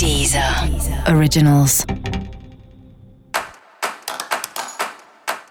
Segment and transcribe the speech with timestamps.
[0.00, 0.42] Deezer
[1.14, 1.84] Originals.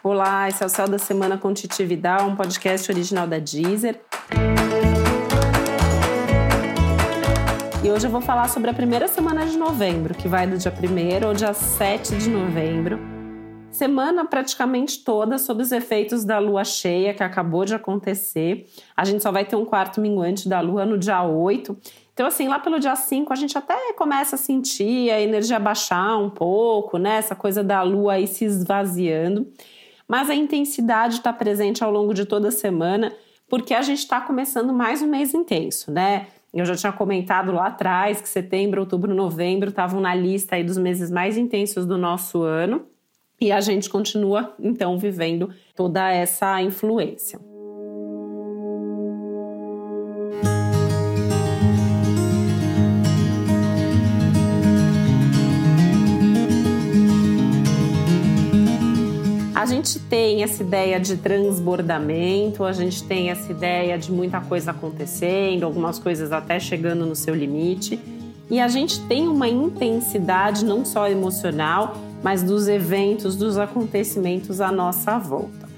[0.03, 4.01] Olá, esse é o Céu da Semana com Titi Vidal, um podcast original da Deezer.
[7.83, 10.73] E hoje eu vou falar sobre a primeira semana de novembro, que vai do dia
[10.73, 12.99] 1 ao dia 7 de novembro.
[13.69, 18.65] Semana praticamente toda sob os efeitos da lua cheia que acabou de acontecer.
[18.97, 21.77] A gente só vai ter um quarto minguante da lua no dia 8.
[22.19, 26.17] Então, assim, lá pelo dia 5, a gente até começa a sentir a energia baixar
[26.17, 27.15] um pouco, né?
[27.15, 29.47] Essa coisa da lua aí se esvaziando.
[30.05, 33.15] Mas a intensidade está presente ao longo de toda a semana,
[33.47, 36.27] porque a gente está começando mais um mês intenso, né?
[36.53, 40.77] Eu já tinha comentado lá atrás que setembro, outubro, novembro estavam na lista aí dos
[40.77, 42.85] meses mais intensos do nosso ano.
[43.39, 47.39] E a gente continua, então, vivendo toda essa influência.
[59.79, 65.63] Gente tem essa ideia de transbordamento, a gente tem essa ideia de muita coisa acontecendo,
[65.63, 67.97] algumas coisas até chegando no seu limite.
[68.49, 74.71] E a gente tem uma intensidade não só emocional, mas dos eventos, dos acontecimentos à
[74.71, 75.69] nossa volta.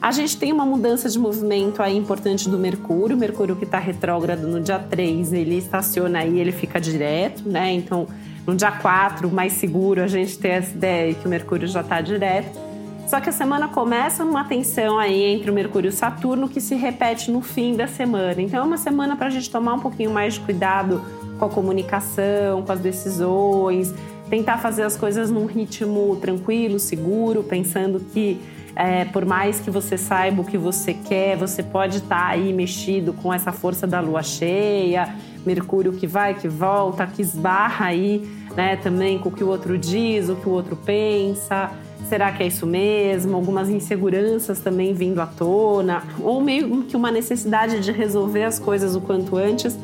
[0.00, 4.46] A gente tem uma mudança de movimento aí importante do Mercúrio, Mercúrio que está retrógrado
[4.46, 7.72] no dia 3, ele estaciona aí, ele fica direto, né?
[7.72, 8.06] Então,
[8.46, 12.00] no dia 4, mais seguro, a gente tem essa ideia que o Mercúrio já está
[12.00, 12.65] direto.
[13.06, 16.60] Só que a semana começa numa tensão aí entre o Mercúrio e o Saturno que
[16.60, 18.42] se repete no fim da semana.
[18.42, 21.00] Então é uma semana para a gente tomar um pouquinho mais de cuidado
[21.38, 23.94] com a comunicação, com as decisões,
[24.28, 28.40] tentar fazer as coisas num ritmo tranquilo, seguro, pensando que
[28.74, 32.52] é, por mais que você saiba o que você quer, você pode estar tá aí
[32.52, 35.14] mexido com essa força da lua cheia,
[35.46, 39.78] Mercúrio que vai, que volta, que esbarra aí, né, também com o que o outro
[39.78, 41.70] diz, o que o outro pensa.
[42.08, 43.34] Será que é isso mesmo?
[43.34, 48.94] Algumas inseguranças também vindo à tona, ou meio que uma necessidade de resolver as coisas
[48.94, 49.76] o quanto antes,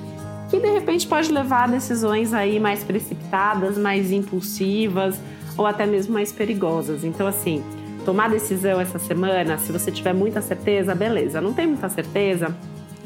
[0.49, 5.19] que de repente pode levar a decisões aí mais precipitadas, mais impulsivas
[5.57, 7.03] ou até mesmo mais perigosas.
[7.03, 7.63] Então, assim,
[8.05, 11.41] tomar decisão essa semana, se você tiver muita certeza, beleza.
[11.41, 12.55] Não tem muita certeza?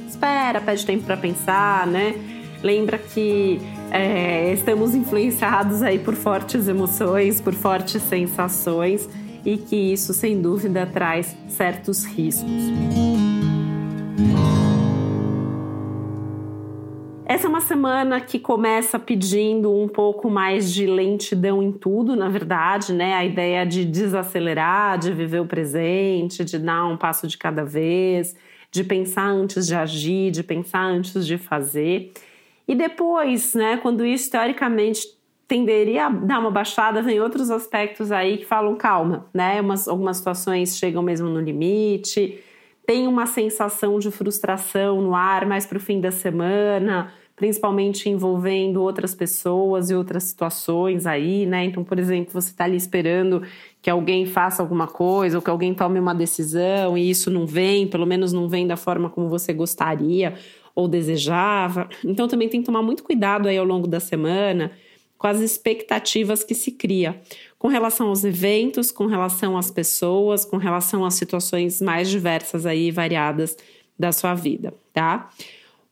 [0.07, 2.15] Espera, pede tempo para pensar, né?
[2.63, 3.61] Lembra que
[3.91, 9.09] é, estamos influenciados aí por fortes emoções, por fortes sensações
[9.45, 12.51] e que isso, sem dúvida, traz certos riscos.
[17.29, 22.29] Essa é uma semana que começa pedindo um pouco mais de lentidão em tudo, na
[22.29, 23.15] verdade, né?
[23.15, 28.37] A ideia de desacelerar, de viver o presente, de dar um passo de cada vez,
[28.71, 32.13] de pensar antes de agir, de pensar antes de fazer.
[32.69, 35.17] E depois, né, quando isso teoricamente
[35.47, 39.61] tenderia a dar uma baixada, vem outros aspectos aí que falam calma, né?
[39.61, 42.43] Umas, algumas situações chegam mesmo no limite,
[42.85, 48.83] tem uma sensação de frustração no ar mais para o fim da semana, principalmente envolvendo
[48.83, 51.65] outras pessoas e outras situações aí, né?
[51.65, 53.43] Então, por exemplo, você está ali esperando
[53.81, 57.87] que alguém faça alguma coisa ou que alguém tome uma decisão e isso não vem,
[57.87, 60.35] pelo menos não vem da forma como você gostaria
[60.77, 61.89] ou desejava.
[62.05, 64.71] Então também tem que tomar muito cuidado aí ao longo da semana
[65.19, 67.19] com as expectativas que se cria
[67.59, 72.91] com relação aos eventos, com relação às pessoas, com relação às situações mais diversas aí
[72.91, 73.57] variadas
[73.99, 75.31] da sua vida, tá?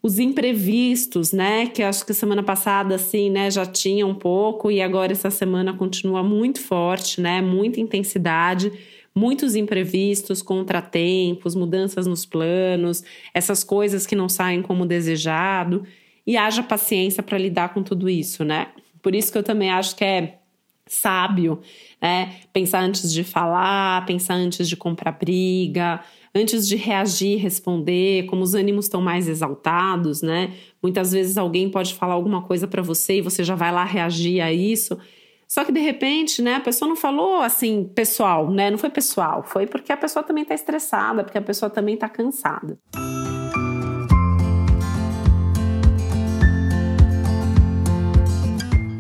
[0.03, 4.83] Os imprevistos, né, que acho que semana passada assim, né, já tinha um pouco e
[4.83, 8.71] agora essa semana continua muito forte, né, muita intensidade
[9.15, 15.85] muitos imprevistos, contratempos, mudanças nos planos, essas coisas que não saem como desejado,
[16.27, 18.69] e haja paciência para lidar com tudo isso, né?
[19.03, 20.39] Por isso que eu também acho que é
[20.87, 21.61] sábio,
[22.01, 22.41] né?
[22.53, 26.01] Pensar antes de falar, pensar antes de comprar briga,
[26.35, 30.53] antes de reagir, responder, como os ânimos estão mais exaltados, né?
[30.83, 34.41] Muitas vezes alguém pode falar alguma coisa para você e você já vai lá reagir
[34.41, 34.99] a isso.
[35.49, 38.71] Só que de repente, né, a pessoa não falou assim pessoal, né?
[38.71, 42.09] Não foi pessoal, foi porque a pessoa também está estressada, porque a pessoa também está
[42.09, 42.79] cansada.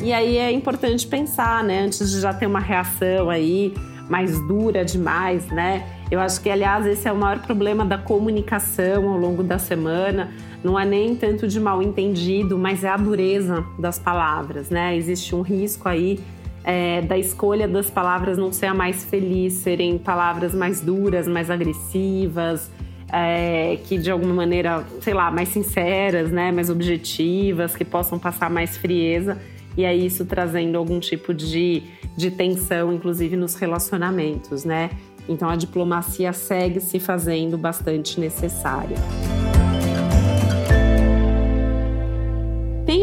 [0.02, 3.72] E aí é importante pensar, né, antes de já ter uma reação aí
[4.08, 5.86] mais dura demais, né?
[6.10, 10.30] Eu acho que, aliás, esse é o maior problema da comunicação ao longo da semana.
[10.62, 14.94] Não é nem tanto de mal entendido, mas é a dureza das palavras, né?
[14.94, 16.20] Existe um risco aí
[16.64, 21.50] é, da escolha das palavras não ser a mais feliz, serem palavras mais duras, mais
[21.50, 22.70] agressivas,
[23.12, 28.50] é, que de alguma maneira, sei lá, mais sinceras, né, mais objetivas, que possam passar
[28.50, 29.38] mais frieza.
[29.76, 31.82] e é isso trazendo algum tipo de,
[32.16, 34.90] de tensão, inclusive nos relacionamentos, né?
[35.28, 38.96] Então a diplomacia segue se fazendo bastante necessária.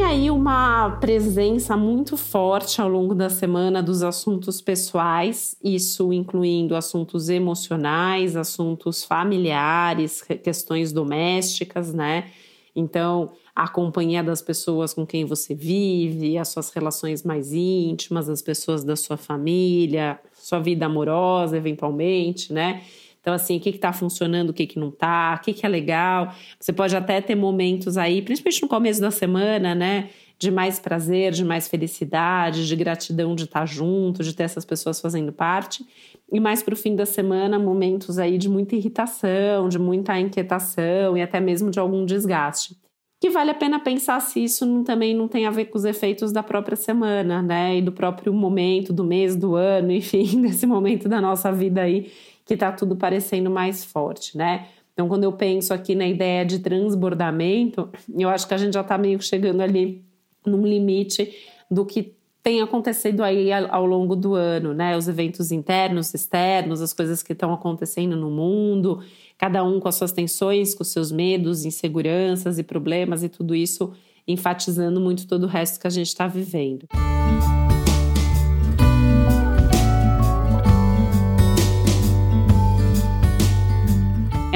[0.01, 6.75] Tem aí uma presença muito forte ao longo da semana dos assuntos pessoais, isso incluindo
[6.75, 12.31] assuntos emocionais, assuntos familiares, questões domésticas, né?
[12.75, 18.41] Então, a companhia das pessoas com quem você vive, as suas relações mais íntimas, as
[18.41, 22.81] pessoas da sua família, sua vida amorosa, eventualmente, né?
[23.21, 25.69] Então, assim, o que está funcionando, o que, que não está, o que, que é
[25.69, 26.33] legal.
[26.59, 30.09] Você pode até ter momentos aí, principalmente no começo da semana, né?
[30.39, 34.99] De mais prazer, de mais felicidade, de gratidão de estar junto, de ter essas pessoas
[34.99, 35.85] fazendo parte.
[36.31, 41.15] E mais para o fim da semana, momentos aí de muita irritação, de muita inquietação
[41.15, 42.75] e até mesmo de algum desgaste
[43.21, 45.85] que vale a pena pensar se isso não, também não tem a ver com os
[45.85, 47.77] efeitos da própria semana, né?
[47.77, 52.11] E do próprio momento, do mês, do ano, enfim, desse momento da nossa vida aí,
[52.45, 54.67] que tá tudo parecendo mais forte, né?
[54.93, 58.83] Então, quando eu penso aqui na ideia de transbordamento, eu acho que a gente já
[58.83, 60.03] tá meio chegando ali
[60.45, 61.33] num limite
[61.69, 64.97] do que tem acontecido aí ao longo do ano, né?
[64.97, 69.01] Os eventos internos, externos, as coisas que estão acontecendo no mundo,
[69.37, 73.93] cada um com as suas tensões, com seus medos, inseguranças e problemas e tudo isso
[74.27, 76.87] enfatizando muito todo o resto que a gente está vivendo.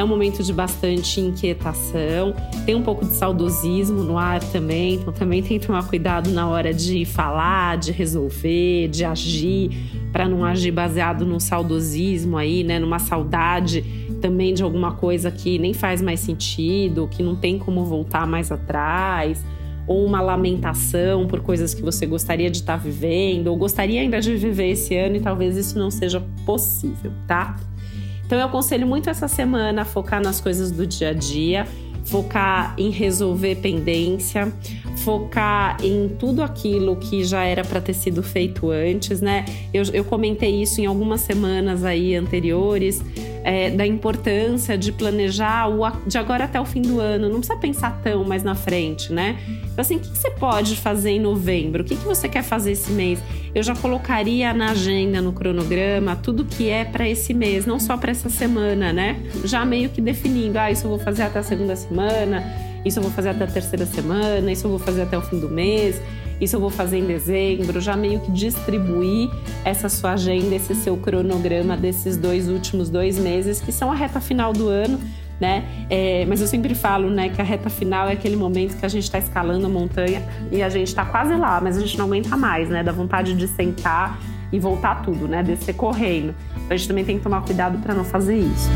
[0.05, 2.33] Um momento de bastante inquietação,
[2.65, 6.47] tem um pouco de saudosismo no ar também, então também tem que tomar cuidado na
[6.47, 9.71] hora de falar, de resolver, de agir,
[10.11, 13.83] para não agir baseado no saudosismo aí, né, numa saudade
[14.21, 18.51] também de alguma coisa que nem faz mais sentido, que não tem como voltar mais
[18.51, 19.43] atrás
[19.87, 24.35] ou uma lamentação por coisas que você gostaria de estar vivendo, ou gostaria ainda de
[24.35, 27.55] viver esse ano e talvez isso não seja possível, tá?
[28.25, 31.68] Então eu aconselho muito essa semana a focar nas coisas do dia a dia,
[32.06, 34.51] focar em resolver pendência,
[34.98, 39.45] focar em tudo aquilo que já era para ter sido feito antes, né?
[39.74, 43.01] Eu, eu comentei isso em algumas semanas aí anteriores
[43.45, 47.30] é, da importância de planejar o, de agora até o fim do ano.
[47.30, 49.38] Não precisa pensar tão mais na frente, né?
[49.71, 51.83] Então, assim, o que, você pode fazer em novembro?
[51.83, 53.21] O que, você quer fazer esse mês?
[53.53, 57.95] Eu já colocaria na agenda, no cronograma, tudo que é para esse mês, não só
[57.95, 59.21] para essa semana, né?
[59.44, 62.44] Já meio que definindo, ah, isso eu vou fazer até a segunda semana,
[62.85, 65.39] isso eu vou fazer até a terceira semana, isso eu vou fazer até o fim
[65.39, 65.99] do mês
[66.39, 69.29] isso eu vou fazer em dezembro, já meio que distribuir
[69.63, 74.19] essa sua agenda, esse seu cronograma desses dois últimos dois meses, que são a reta
[74.19, 74.99] final do ano,
[75.39, 75.63] né?
[75.89, 78.89] É, mas eu sempre falo, né, que a reta final é aquele momento que a
[78.89, 80.21] gente está escalando a montanha
[80.51, 82.83] e a gente está quase lá, mas a gente não aguenta mais, né?
[82.83, 84.19] Da vontade de sentar
[84.51, 85.41] e voltar tudo, né?
[85.41, 86.35] Descer correndo.
[86.55, 88.69] Então a gente também tem que tomar cuidado para não fazer isso.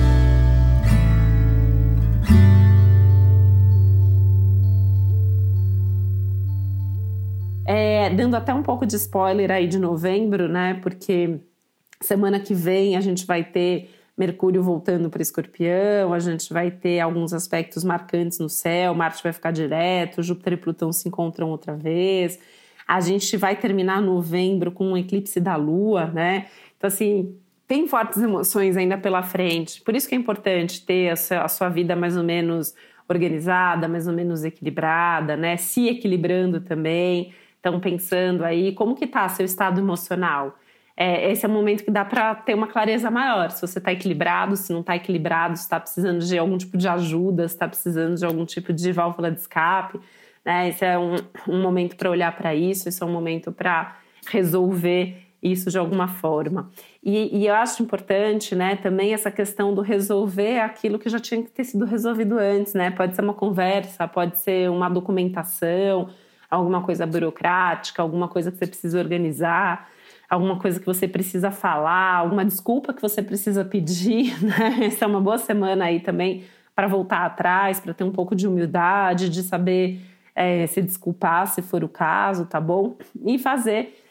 [8.15, 10.79] Dando até um pouco de spoiler aí de novembro, né?
[10.81, 11.39] Porque
[12.01, 16.99] semana que vem a gente vai ter Mercúrio voltando para Escorpião, a gente vai ter
[16.99, 21.73] alguns aspectos marcantes no céu, Marte vai ficar direto, Júpiter e Plutão se encontram outra
[21.73, 22.37] vez.
[22.85, 26.47] A gente vai terminar novembro com um eclipse da Lua, né?
[26.77, 27.33] Então, assim,
[27.65, 29.81] tem fortes emoções ainda pela frente.
[29.81, 32.73] Por isso que é importante ter a sua vida mais ou menos
[33.07, 35.55] organizada, mais ou menos equilibrada, né?
[35.55, 40.57] Se equilibrando também estão pensando aí, como que está seu estado emocional?
[40.95, 43.51] É, esse é o momento que dá para ter uma clareza maior.
[43.51, 46.87] Se você está equilibrado, se não está equilibrado, se está precisando de algum tipo de
[46.89, 49.99] ajuda, se está precisando de algum tipo de válvula de escape.
[50.43, 50.69] Né?
[50.69, 51.15] Esse é um,
[51.47, 53.97] um momento para olhar para isso, esse é um momento para
[54.27, 56.69] resolver isso de alguma forma.
[57.01, 61.41] E, e, eu acho importante, né, também essa questão do resolver aquilo que já tinha
[61.41, 62.91] que ter sido resolvido antes, né?
[62.91, 66.09] Pode ser uma conversa, pode ser uma documentação,
[66.49, 69.89] alguma coisa burocrática, alguma coisa que você precisa organizar,
[70.29, 74.85] alguma coisa que você precisa falar, alguma desculpa que você precisa pedir, né?
[74.85, 76.43] Essa é uma boa semana aí também
[76.75, 80.01] para voltar atrás, para ter um pouco de humildade, de saber
[80.35, 82.95] é, se desculpar se for o caso, tá bom?
[83.25, 84.01] E fazer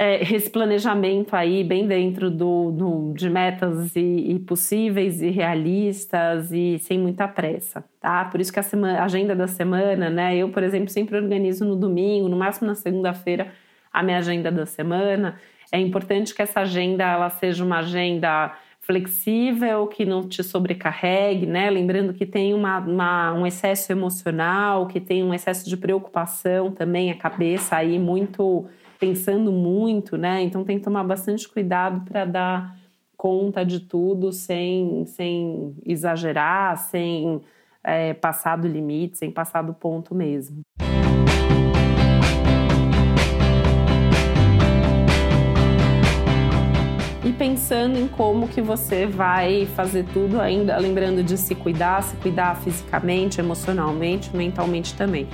[0.00, 6.52] é, esse planejamento aí bem dentro do, do de metas e, e, possíveis e realistas
[6.52, 8.24] e sem muita pressa, tá?
[8.26, 10.36] Por isso que a, semana, agenda da semana, né?
[10.36, 13.52] Eu, por exemplo, sempre organizo no domingo, no máximo na segunda-feira,
[13.92, 15.40] a minha agenda da semana.
[15.72, 21.68] É importante que essa agenda ela seja uma agenda flexível, que não te sobrecarregue, né?
[21.70, 27.10] Lembrando que tem uma, uma, um excesso emocional, que tem um excesso de preocupação também,
[27.10, 30.42] a cabeça aí muito pensando muito, né?
[30.42, 32.78] Então tem que tomar bastante cuidado para dar
[33.16, 37.40] conta de tudo sem, sem exagerar, sem
[37.82, 40.62] é, passar do limite, sem passar do ponto mesmo.
[47.28, 52.16] e pensando em como que você vai fazer tudo ainda, lembrando de se cuidar, se
[52.16, 55.28] cuidar fisicamente, emocionalmente, mentalmente também.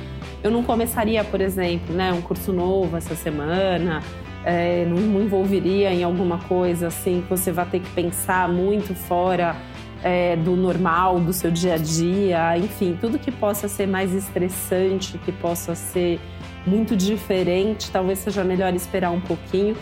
[0.44, 4.02] Eu não começaria, por exemplo, né, um curso novo essa semana,
[4.44, 8.94] é, não me envolveria em alguma coisa assim que você vai ter que pensar muito
[8.94, 9.56] fora
[10.02, 15.16] é, do normal, do seu dia a dia, enfim, tudo que possa ser mais estressante,
[15.16, 16.20] que possa ser
[16.66, 19.74] muito diferente, talvez seja melhor esperar um pouquinho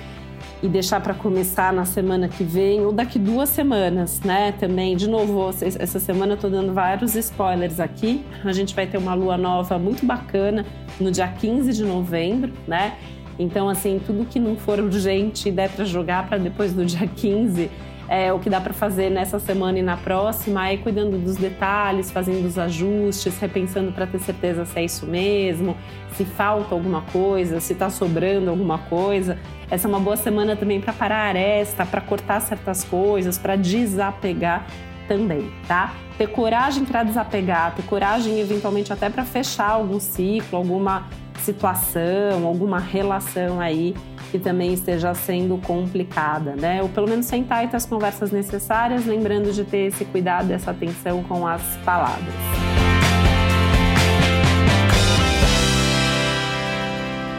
[0.63, 4.53] e deixar para começar na semana que vem ou daqui duas semanas, né?
[4.53, 8.25] Também, de novo, essa semana eu tô dando vários spoilers aqui.
[8.45, 10.65] A gente vai ter uma lua nova muito bacana
[11.01, 12.97] no dia 15 de novembro, né?
[13.39, 17.09] Então, assim, tudo que não for urgente e der para jogar para depois do dia
[17.09, 17.69] 15
[18.13, 22.11] é, o que dá para fazer nessa semana e na próxima é cuidando dos detalhes,
[22.11, 25.75] fazendo os ajustes, repensando para ter certeza se é isso mesmo,
[26.15, 29.39] se falta alguma coisa, se está sobrando alguma coisa.
[29.71, 33.57] Essa é uma boa semana também para parar a aresta, para cortar certas coisas, para
[33.57, 34.67] desapegar
[35.09, 35.95] também, tá?
[36.19, 41.09] Ter coragem para desapegar, ter coragem eventualmente até para fechar algum ciclo, alguma
[41.43, 43.95] situação, alguma relação aí
[44.31, 46.81] que também esteja sendo complicada, né?
[46.83, 50.71] Ou pelo menos sentar e ter as conversas necessárias, lembrando de ter esse cuidado, essa
[50.71, 52.33] atenção com as palavras.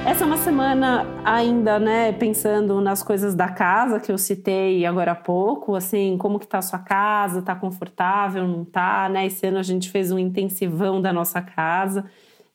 [0.06, 5.14] Essa é uma semana ainda, né, pensando nas coisas da casa que eu citei agora
[5.14, 9.26] há pouco, assim, como que tá a sua casa, tá confortável, não tá, né?
[9.26, 12.06] Esse ano a gente fez um intensivão da nossa casa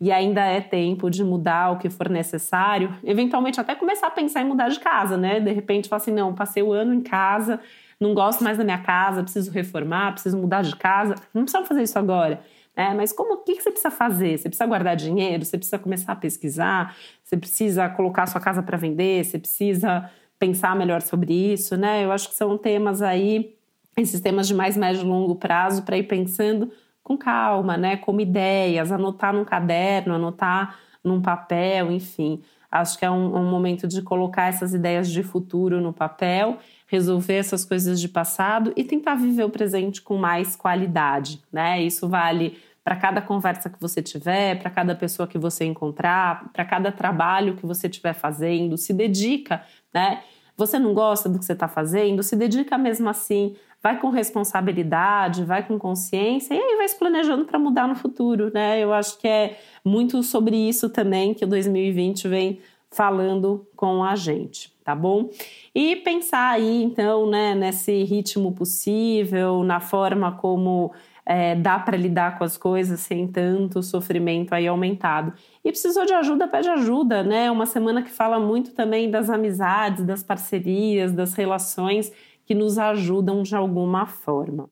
[0.01, 4.43] e ainda é tempo de mudar o que for necessário, eventualmente até começar a pensar
[4.43, 5.41] em mudar de casa, né?
[5.41, 7.61] De repente, falar assim, não, passei o ano em casa,
[8.01, 11.17] não gosto mais da minha casa, preciso reformar, preciso mudar de casa.
[11.35, 12.41] Não precisa fazer isso agora.
[12.77, 12.95] Né?
[12.97, 14.39] Mas como o que, que você precisa fazer?
[14.39, 18.77] Você precisa guardar dinheiro, você precisa começar a pesquisar, você precisa colocar sua casa para
[18.77, 22.05] vender, você precisa pensar melhor sobre isso, né?
[22.05, 23.57] Eu acho que são temas aí,
[23.97, 26.71] esses temas de mais médio e longo prazo, para ir pensando
[27.09, 27.97] com calma, né?
[27.97, 32.43] Como ideias, anotar num caderno, anotar num papel, enfim.
[32.71, 37.37] Acho que é um, um, momento de colocar essas ideias de futuro no papel, resolver
[37.37, 41.81] essas coisas de passado e tentar viver o presente com mais qualidade, né?
[41.81, 46.65] Isso vale para cada conversa que você tiver, para cada pessoa que você encontrar, para
[46.65, 49.63] cada trabalho que você estiver fazendo, se dedica,
[49.93, 50.23] né?
[50.57, 55.45] Você não gosta do que você está fazendo, se dedica mesmo assim vai com responsabilidade,
[55.45, 58.81] vai com consciência e aí vai se planejando para mudar no futuro, né?
[58.83, 64.17] Eu acho que é muito sobre isso também que o 2020 vem falando com a
[64.17, 65.29] gente, tá bom?
[65.75, 70.93] E pensar aí, então, né, nesse ritmo possível, na forma como
[71.29, 75.35] é, dá para lidar com as coisas sem tanto sofrimento aí aumentado.
[75.63, 77.51] E precisou de ajuda, pede ajuda, né?
[77.51, 82.11] Uma semana que fala muito também das amizades, das parcerias, das relações
[82.49, 84.71] que nos ajudam de alguma forma.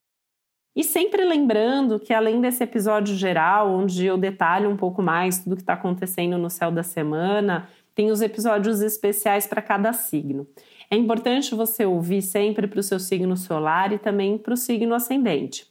[0.74, 5.56] E sempre lembrando que, além desse episódio geral, onde eu detalho um pouco mais tudo
[5.56, 10.46] que está acontecendo no céu da semana, tem os episódios especiais para cada signo.
[10.90, 14.94] É importante você ouvir sempre para o seu signo solar e também para o signo
[14.94, 15.66] ascendente.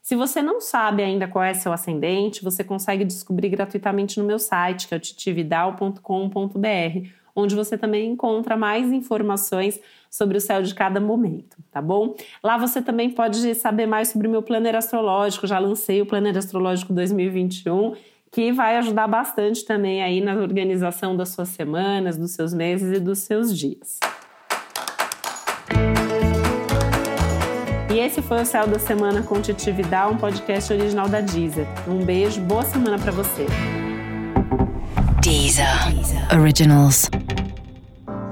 [0.00, 4.38] Se você não sabe ainda qual é seu ascendente, você consegue descobrir gratuitamente no meu
[4.38, 7.08] site, que é o titividal.com.br,
[7.38, 9.80] onde você também encontra mais informações
[10.10, 12.14] sobre o céu de cada momento, tá bom?
[12.42, 16.36] Lá você também pode saber mais sobre o meu planner astrológico, já lancei o planner
[16.36, 17.94] astrológico 2021,
[18.30, 23.00] que vai ajudar bastante também aí na organização das suas semanas, dos seus meses e
[23.00, 24.00] dos seus dias.
[27.92, 31.66] E esse foi o Céu da Semana com Titi Vidal, um podcast original da Deezer.
[31.86, 33.46] Um beijo, boa semana para você.
[35.22, 35.66] Deezer.
[35.92, 36.40] Deezer.
[36.40, 37.10] Originals.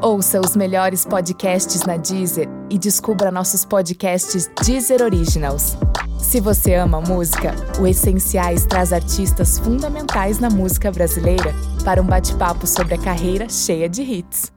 [0.02, 5.76] Ouça os melhores podcasts na Deezer e descubra nossos podcasts Deezer Originals.
[6.18, 12.66] Se você ama música, o Essenciais traz artistas fundamentais na música brasileira para um bate-papo
[12.66, 14.55] sobre a carreira cheia de hits.